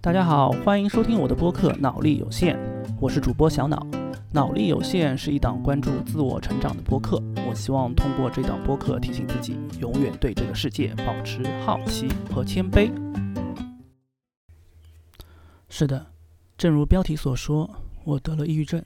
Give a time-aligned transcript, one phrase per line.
[0.00, 2.56] 大家好，欢迎收听我的播客《脑力有限》，
[3.00, 3.84] 我是主播小脑。
[4.30, 12.92] 脑力有限是一档关注自我成长的播客，我希望通过这档播客提醒自己，永远对这个世界保持好奇和谦卑。
[15.68, 16.06] 是的，
[16.56, 17.68] 正如标题所说，
[18.04, 18.80] 我得了抑郁症。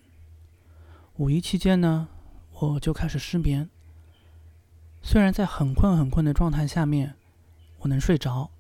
[1.19, 2.09] 五一期间呢，
[2.59, 3.69] 我就开始失眠。
[5.03, 7.15] 虽然在很困很困的状态下面，
[7.81, 8.51] 我能睡着，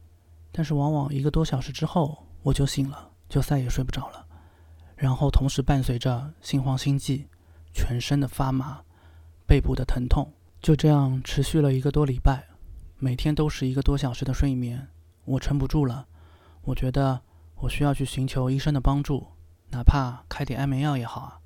[0.52, 4.26] 但是往往一个多小时之后我就醒了，就再也睡不着了。
[4.96, 7.28] 然后同时伴随着心慌心悸、
[7.72, 8.82] 全身的发麻、
[9.46, 12.48] 背部的疼痛，就这样持续了一个多礼拜，
[12.98, 14.88] 每天都是一个多小时的睡眠，
[15.24, 16.06] 我撑不住了。
[16.62, 17.20] 我觉得
[17.56, 19.26] 我需要去寻求医生的帮助，
[19.70, 21.40] 哪怕开点安眠药也好啊。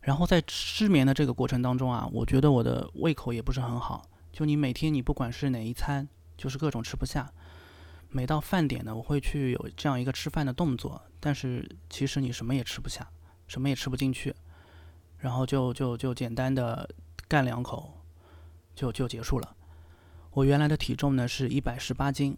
[0.00, 4.02] 然后在失眠的这个过程当中啊，我觉得我的胃口也不是很好。
[4.32, 7.30] 就你每天你不管是哪一餐，就是各种吃不下。
[8.10, 13.08] 每到饭点呢，我会去有这样一个吃饭的动作，但是其实你什么也吃不下，
[13.46, 14.34] 什么也吃不进去，
[15.18, 16.88] 然后就就就简单的
[17.26, 17.92] 干两口，
[18.74, 19.56] 就就结束了。
[20.30, 22.36] 我原来的体重呢是一百十八斤，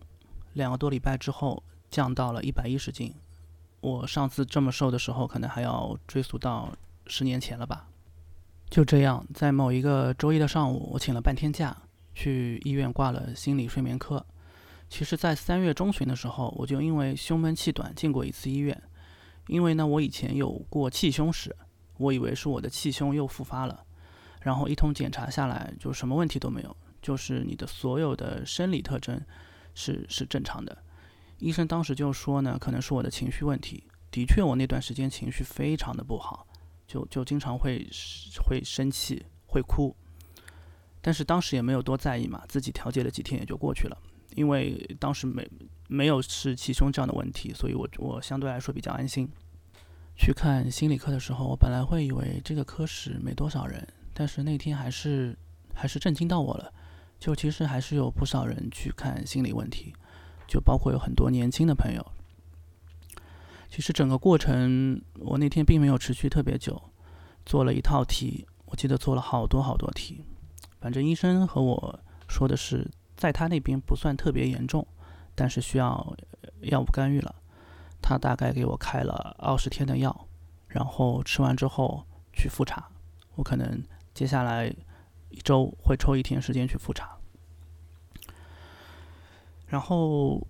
[0.55, 3.15] 两个多礼拜之后降到了一百一十斤。
[3.81, 6.73] 我上次这么瘦的时候，可能还要追溯到。
[7.07, 7.89] 十年前了吧，
[8.69, 11.77] 就这样，在某一个周一的上午，我请了半天假，
[12.15, 14.25] 去医院挂了心理睡眠科。
[14.91, 18.83] 其实，在三月中旬的时候，我就因为胸闷气短进过一次医院。
[19.47, 21.55] 因为呢，我以前有过气胸史，
[21.97, 23.85] 我以为是我的气胸又复发了。
[24.43, 29.21] 然后一通检查下来，就什么问题都没有，就是你的所有的生理特征
[29.75, 30.77] 是是正常的。
[31.39, 33.85] 医生当时就说呢，可能是我的情绪问题。
[34.11, 36.47] 的确，我那段时间情绪非常的不好。
[36.89, 37.89] 就就经常会
[38.45, 39.95] 会生气会哭，
[41.01, 43.97] 但是当时也没有多在意嘛，自己调节了几天也就过去了。
[44.41, 45.47] 因为当时没
[45.87, 49.29] 没有是气胸这样的问题，所以我我相对来说比较安心。
[50.17, 55.37] 去看心理科的时候，我本来会以为这个科室没多少人，但是那天还是
[55.75, 56.73] 还是震惊到我了。
[57.19, 59.93] 就其实还是有不少人去看心理问题，
[60.49, 62.13] 就包括有很多年轻的朋友。
[63.69, 66.81] 其实整个过程，我那天并没有持续特别久，
[67.45, 70.25] 做了一套题，我记得做了好多好多题。
[70.81, 74.85] 反正医生和我说的是，在他那边不算特别严重，
[75.35, 76.17] 但是需要
[76.63, 77.35] 药物干预了。
[78.01, 80.27] 他大概给我开了二十天的药，
[80.67, 82.89] 然后吃完之后去复查。
[83.35, 83.81] 我可能
[84.15, 84.75] 接下来
[85.29, 87.17] 一周会抽一天时间去复查。
[89.67, 90.45] 然后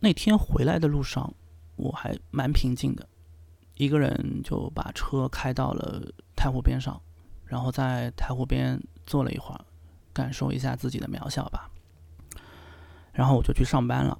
[0.00, 1.32] 那天回来的路上。
[1.80, 3.08] 我还蛮平静的，
[3.76, 6.02] 一个人就把车开到了
[6.34, 7.00] 太湖边上，
[7.44, 8.76] 然后在太湖边
[9.06, 9.64] 坐了一会儿，
[10.12, 11.70] 感受一下自己的渺小吧。
[13.18, 14.16] 然后我就去上班了，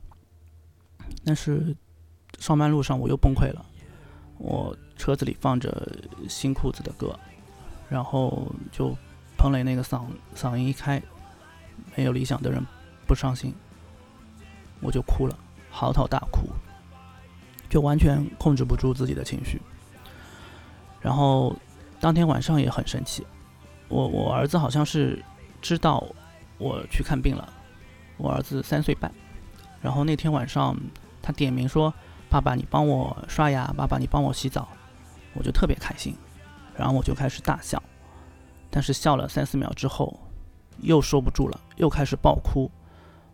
[1.24, 1.76] 但是
[2.40, 3.64] 上班路上我又崩溃了。
[4.38, 5.88] 我车子里放着
[6.28, 7.16] 新裤子的歌，
[7.88, 8.92] 然后就
[9.36, 10.04] 彭磊那个嗓
[10.34, 11.00] 嗓音一开，
[11.94, 12.60] 没有理想的人
[13.06, 13.54] 不伤心，
[14.80, 15.38] 我就哭了，
[15.70, 16.48] 嚎啕大哭。
[17.70, 19.62] 就完全控制不住自己的情绪，
[21.00, 21.54] 然后
[22.00, 23.24] 当天晚上也很生气。
[23.88, 25.24] 我我儿子好像是
[25.62, 26.04] 知道
[26.58, 27.52] 我去看病了，
[28.18, 29.10] 我儿子三岁半，
[29.80, 30.76] 然后那天晚上
[31.22, 31.92] 他点名说
[32.28, 34.68] ：“爸爸，你帮我刷牙，爸爸，你帮我洗澡。”
[35.34, 36.16] 我就特别开心，
[36.76, 37.80] 然后我就开始大笑，
[38.70, 40.18] 但是笑了三四秒之后，
[40.80, 42.68] 又收不住了，又开始爆哭。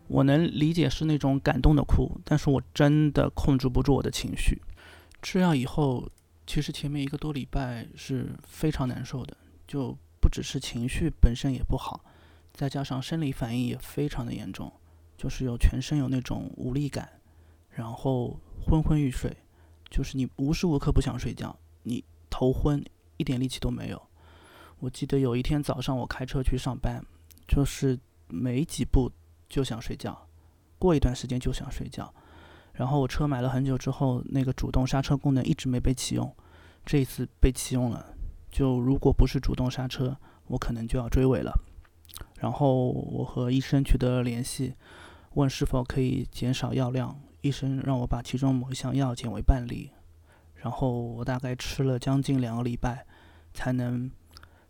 [0.07, 4.61] 我能理解是那种感动的哭，但是我真的控制不住我的情绪。
[5.23, 6.07] 吃药以后，
[6.47, 9.35] 其实前面一个多礼拜是非常难受的，
[9.67, 12.05] 就不只是情绪本身也不好，
[12.55, 14.73] 再加上生理反应也非常的严重，
[15.19, 17.21] 就是有全身有那种无力感，
[17.69, 19.37] 然后昏昏欲睡，
[19.91, 22.83] 就是你无时无刻不想睡觉，你头昏，
[23.19, 24.01] 一点力气都没有。
[24.79, 27.05] 我记得有一天早上我开车去上班，
[27.47, 27.99] 就是
[28.29, 29.13] 没几步。
[29.47, 30.27] 就想睡觉，
[30.81, 32.13] 过一段时间就想睡觉，
[32.73, 36.35] 然后我车买了很久之后，那个主动刹车功能一直没被启用，
[36.85, 38.17] 这一次被启用了，
[38.51, 40.17] 就如果不是主动刹车，
[40.47, 41.53] 我可能就要追尾了。
[42.39, 44.75] 然后我和医生取得了联系，
[45.35, 49.91] 问是否可以减少药量，医生让我把其中某一项药减为半粒，
[50.55, 53.07] 然后我大概吃了将近两个礼拜，
[53.53, 54.11] 才能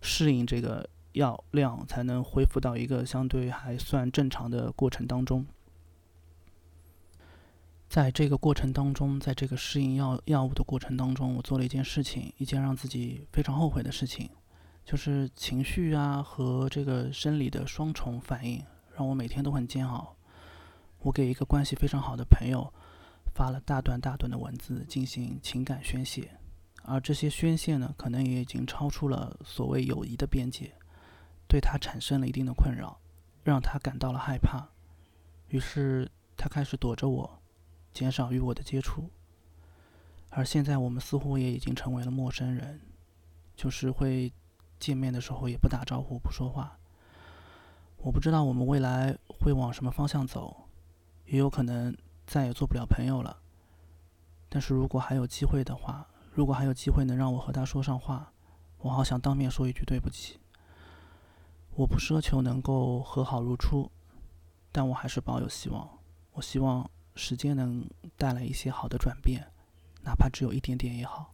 [0.01, 0.89] 适应这个。
[1.15, 5.47] 药量才能恢复到一个相对还算正常的过程当中。
[7.89, 14.29] 在这个过程当中，在这个适应药药物的过程当中，我做了一件事情，一件让自己非常后悔的事情，
[14.85, 18.63] 就是情绪啊和这个生理的双重反应，
[18.97, 20.15] 让我每天都很煎熬。
[21.01, 22.73] 我给一个关系非常好的朋友
[23.35, 26.31] 发了大段大段的文字进行情感宣泄，
[26.83, 30.73] 而这些宣泄呢，可能也已经超出了所谓友谊的边界，
[31.49, 32.99] 对他产生了一定的困扰，
[33.43, 34.69] 让他感到了害怕，
[35.49, 37.43] 于是他开始躲着我，
[37.93, 39.11] 减少与我的接触。
[40.31, 42.81] 而现在我们似乎也已经成为了陌生人，
[43.55, 44.33] 就是会
[44.85, 46.79] 见面的时候也不打招呼、不说话。
[47.97, 50.69] 我不知道我们未来会往什么方向走，
[51.25, 51.97] 也有可能
[52.27, 53.39] 再也做不了朋友了。
[54.51, 58.31] 但是如果还有机会的话，如果还有机会能让我和他说上话，
[58.77, 60.39] 我好想当面说一句对不起。
[61.77, 63.91] 我不奢求能够和好如初，
[64.71, 65.89] 但我还是抱有希望。
[66.33, 67.89] 我希望时间能
[68.19, 69.51] 带来一些好的转变，
[70.03, 71.33] 哪怕只有一点点也好。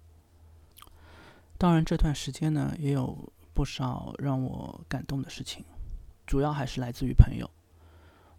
[1.58, 5.64] 当然，这段时间呢，也有不少让我感动的事情。
[6.26, 7.50] 主要还是来自于朋友。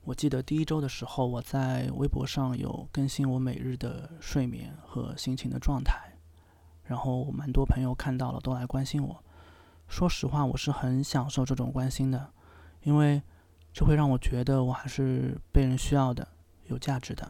[0.03, 6.17] 我记得第一周的时候，我在微博上有更新我每日的睡眠和心情的状态，
[6.83, 9.23] 然后蛮多朋友看到了都来关心我。
[9.87, 12.31] 说实话，我是很享受这种关心的，
[12.83, 13.21] 因为
[13.73, 16.27] 这会让我觉得我还是被人需要的、
[16.65, 17.29] 有价值的。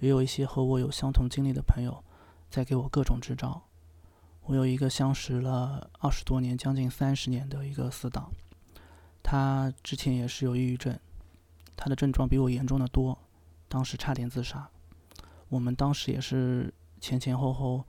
[0.00, 2.02] 也有一些和我有相同经历的朋友
[2.48, 3.60] 在给我各种支招。
[4.46, 8.30] 我有一个相识了二十多年、将近三十年的一个死党。
[9.22, 10.98] 他之前也是有抑郁症，
[11.76, 13.18] 他的症状比我严重的多，
[13.68, 14.68] 当时差点自杀。
[15.48, 17.86] 我们当时也是前前后后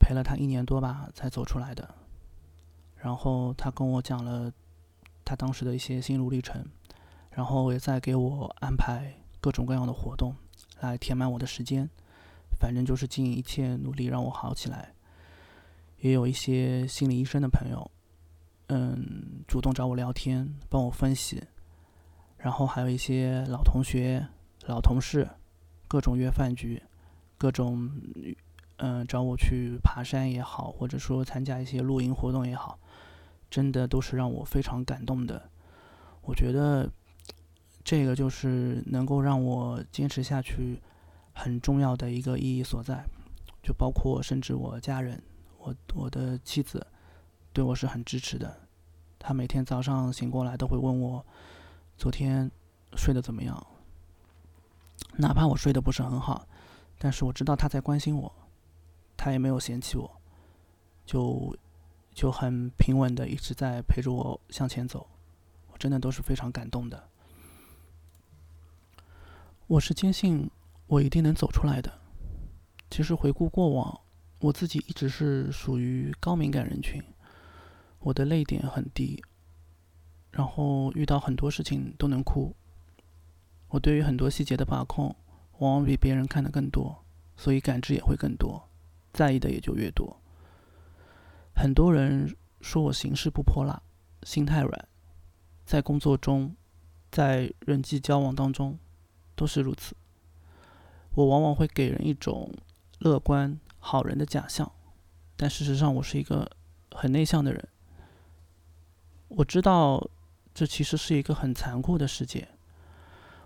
[0.00, 1.94] 陪了他一年多吧，才走出来的。
[2.96, 4.52] 然后他跟我讲了
[5.24, 6.66] 他当时的一些心路历程，
[7.30, 10.34] 然后也在给我安排各种各样的活动
[10.80, 11.88] 来填满我的时间，
[12.58, 14.95] 反正就是尽一切努力让我好起来。
[16.00, 17.90] 也有一些心理医生的朋友。
[18.68, 21.42] 嗯，主动找我聊天，帮我分析，
[22.38, 24.26] 然后还有一些老同学、
[24.66, 25.28] 老同事，
[25.86, 26.82] 各种约饭局，
[27.38, 27.88] 各种
[28.78, 32.76] 嗯找我去爬山也好，或者说参加一些露营活动也好，
[33.48, 35.48] 真的都是让我非常感动的。
[36.22, 36.90] 我觉得
[37.84, 40.80] 这个就是能够让我坚持下去
[41.32, 43.04] 很重要的一个意义所在，
[43.62, 45.22] 就包括甚至我家人，
[45.66, 46.86] 我我的妻子。
[47.52, 48.68] 对我是很支持的，
[49.18, 51.24] 她每天早上醒过来都会问我
[51.96, 52.50] 昨天
[52.94, 53.66] 睡得怎么样，
[55.16, 56.46] 哪怕我睡得不是很好，
[56.98, 58.30] 但是我知道她在关心我，
[59.16, 60.20] 她也没有嫌弃我，
[61.06, 61.56] 就
[62.12, 65.08] 就很平稳的一直在陪着我向前走，
[65.72, 67.08] 我真的都是非常感动的。
[69.66, 70.50] 我是坚信
[70.86, 71.90] 我一定能走出来的。
[72.90, 74.00] 其实回顾过往，
[74.38, 77.02] 我自己一直是属于高敏感人群。
[78.00, 79.22] 我的泪点很低，
[80.30, 82.54] 然后遇到很多事情都能哭。
[83.68, 85.14] 我对于很多细节的把控，
[85.58, 87.04] 往往比别人看的更多，
[87.36, 88.68] 所以感知也会更多，
[89.12, 90.20] 在意的也就越多。
[91.54, 93.82] 很多人说我行事不泼辣，
[94.22, 94.88] 心太软，
[95.64, 96.54] 在工作中，
[97.10, 98.78] 在人际交往当中，
[99.34, 99.96] 都是如此。
[101.14, 102.54] 我往往会给人一种
[102.98, 104.72] 乐观好人的假象，
[105.36, 106.50] 但事实上我是一个
[106.90, 107.68] 很内向的人。
[109.28, 110.04] 我知道，
[110.52, 112.48] 这其实是一个很残酷的世界。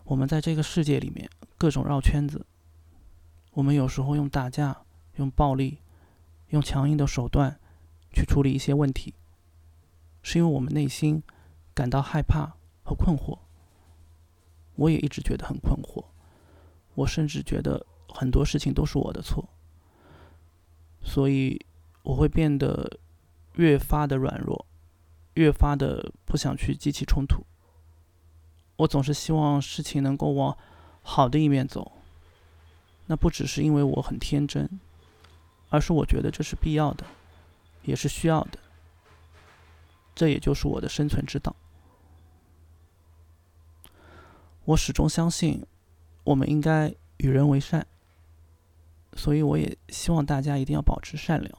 [0.04, 1.28] 我们在这个世界里面
[1.58, 2.46] 各种绕圈子。
[3.52, 4.80] 我们有时候用打架、
[5.16, 5.80] 用暴力、
[6.49, 7.61] 用强硬的手段
[8.11, 9.12] 去处理一些问题，
[10.23, 11.23] 是因为我们内心
[11.75, 13.38] 感到害怕和困惑。
[14.76, 16.06] 我也一直觉得很困惑，
[16.94, 19.47] 我甚至觉得很多事情都是我的错，
[21.02, 21.64] 所以
[22.02, 22.99] 我会变得
[23.54, 24.66] 越发的软弱。
[25.35, 27.45] 越发的不想去激起冲突。
[28.76, 30.57] 我总是希望事情能够往
[31.02, 31.92] 好的一面走。
[33.07, 34.69] 那不只是因为我很天真，
[35.69, 37.07] 而是我觉得这是必要的，
[37.83, 38.59] 也是需要的。
[40.14, 41.54] 这也就是我的生存之道。
[44.64, 45.64] 我始终相信，
[46.25, 47.87] 我们应该与人为善。
[49.17, 51.59] 所以我也希望大家一定要保持善良，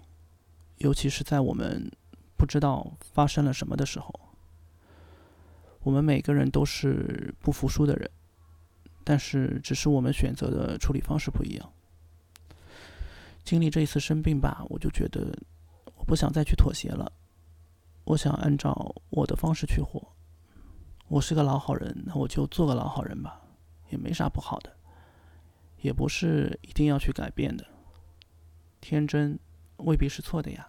[0.78, 1.92] 尤其是在我们。
[2.38, 4.12] 不知道发生了什么的时候，
[5.82, 8.10] 我们每个人都是不服输的人，
[9.04, 11.72] 但是只是我们选择的处理方式不一样。
[13.44, 15.38] 经历这一次生病吧，我就觉得
[15.94, 17.12] 我不想再去妥协了，
[18.06, 20.02] 我想按照我的方式去活。
[21.10, 23.40] 我是个老好人，那我就做个老好人吧，
[23.92, 24.76] 也没啥不好的，
[25.82, 27.66] 也不是一定要去改变的。
[28.80, 29.38] 天真
[29.78, 30.68] 未必是错的呀。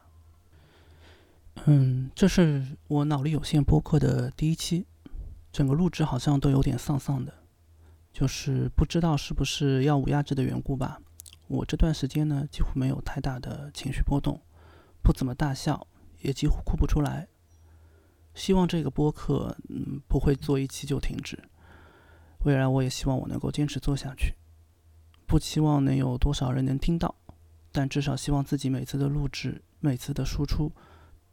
[1.67, 4.87] 嗯，这是我脑力有限播客的第一期，
[5.53, 7.33] 整个录制好像都有点丧丧的，
[8.13, 11.01] 就是不知道是不是药物压制的缘故吧，
[11.49, 14.41] 我这段时间呢几乎没有太大的情绪波动，
[15.03, 15.87] 不怎么大笑，
[16.21, 17.29] 也几乎哭不出来。
[18.35, 21.39] 希望这个播客嗯不会做一期就停止，
[22.45, 24.35] 未来我也希望我能够坚持做下去，
[25.33, 27.15] 不期望能有多少人能听到，
[27.73, 30.71] 但至少希望自己每次的录制、每次的输出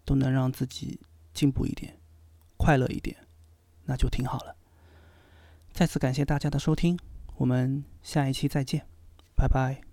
[0.05, 1.01] 都能让自己
[1.33, 1.99] 进步一点、
[2.55, 3.17] 快乐一点，
[3.83, 4.55] 那就挺好了。
[5.73, 6.97] 再次感谢大家的收听，
[7.35, 8.85] 我们下一期再见，
[9.35, 9.88] 拜拜。